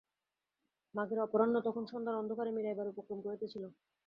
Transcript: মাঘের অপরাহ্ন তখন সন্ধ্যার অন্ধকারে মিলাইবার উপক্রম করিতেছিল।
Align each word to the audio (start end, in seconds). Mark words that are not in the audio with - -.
মাঘের 0.95 1.19
অপরাহ্ন 1.21 1.55
তখন 1.67 1.83
সন্ধ্যার 1.91 2.19
অন্ধকারে 2.21 2.51
মিলাইবার 2.53 2.91
উপক্রম 2.93 3.19
করিতেছিল। 3.25 3.63